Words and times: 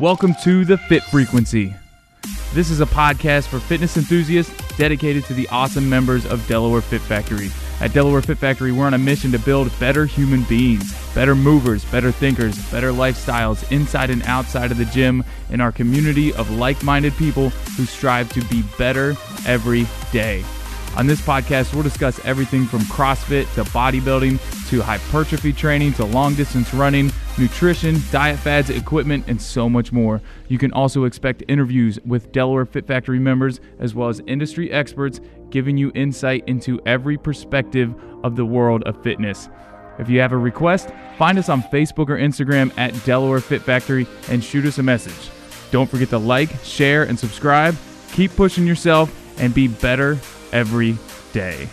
Welcome 0.00 0.34
to 0.42 0.64
the 0.64 0.76
Fit 0.76 1.04
Frequency. 1.04 1.72
This 2.52 2.68
is 2.68 2.80
a 2.80 2.86
podcast 2.86 3.46
for 3.46 3.60
fitness 3.60 3.96
enthusiasts 3.96 4.52
dedicated 4.76 5.24
to 5.26 5.34
the 5.34 5.48
awesome 5.50 5.88
members 5.88 6.26
of 6.26 6.44
Delaware 6.48 6.80
Fit 6.80 7.00
Factory. 7.00 7.48
At 7.80 7.92
Delaware 7.92 8.20
Fit 8.20 8.38
Factory, 8.38 8.72
we're 8.72 8.86
on 8.86 8.94
a 8.94 8.98
mission 8.98 9.30
to 9.30 9.38
build 9.38 9.70
better 9.78 10.04
human 10.04 10.42
beings, 10.44 10.92
better 11.14 11.36
movers, 11.36 11.84
better 11.84 12.10
thinkers, 12.10 12.58
better 12.72 12.90
lifestyles 12.90 13.70
inside 13.70 14.10
and 14.10 14.24
outside 14.24 14.72
of 14.72 14.78
the 14.78 14.84
gym 14.86 15.22
in 15.50 15.60
our 15.60 15.70
community 15.70 16.34
of 16.34 16.50
like 16.50 16.82
minded 16.82 17.14
people 17.14 17.50
who 17.50 17.84
strive 17.84 18.28
to 18.30 18.44
be 18.46 18.64
better 18.76 19.14
every 19.46 19.86
day. 20.10 20.44
On 20.96 21.06
this 21.06 21.20
podcast, 21.20 21.72
we'll 21.72 21.84
discuss 21.84 22.24
everything 22.24 22.66
from 22.66 22.80
CrossFit 22.80 23.52
to 23.54 23.62
bodybuilding 23.70 24.40
to 24.74 24.82
hypertrophy 24.82 25.52
training 25.52 25.92
to 25.92 26.04
long 26.04 26.34
distance 26.34 26.74
running, 26.74 27.12
nutrition, 27.38 27.96
diet 28.10 28.38
fads, 28.38 28.70
equipment, 28.70 29.24
and 29.28 29.40
so 29.40 29.68
much 29.68 29.92
more. 29.92 30.20
You 30.48 30.58
can 30.58 30.72
also 30.72 31.04
expect 31.04 31.44
interviews 31.46 32.00
with 32.04 32.32
Delaware 32.32 32.66
Fit 32.66 32.84
Factory 32.84 33.20
members 33.20 33.60
as 33.78 33.94
well 33.94 34.08
as 34.08 34.20
industry 34.26 34.72
experts 34.72 35.20
giving 35.50 35.76
you 35.76 35.92
insight 35.94 36.42
into 36.48 36.80
every 36.86 37.16
perspective 37.16 37.94
of 38.24 38.34
the 38.34 38.44
world 38.44 38.82
of 38.82 39.00
fitness. 39.02 39.48
If 40.00 40.08
you 40.08 40.18
have 40.18 40.32
a 40.32 40.36
request, 40.36 40.90
find 41.18 41.38
us 41.38 41.48
on 41.48 41.62
Facebook 41.62 42.08
or 42.08 42.18
Instagram 42.18 42.76
at 42.76 42.92
Delaware 43.04 43.38
Fit 43.38 43.62
Factory 43.62 44.08
and 44.28 44.42
shoot 44.42 44.64
us 44.66 44.78
a 44.78 44.82
message. 44.82 45.30
Don't 45.70 45.88
forget 45.88 46.08
to 46.08 46.18
like, 46.18 46.50
share, 46.64 47.04
and 47.04 47.16
subscribe. 47.16 47.76
Keep 48.12 48.34
pushing 48.34 48.66
yourself 48.66 49.40
and 49.40 49.54
be 49.54 49.68
better 49.68 50.18
every 50.52 50.98
day. 51.32 51.68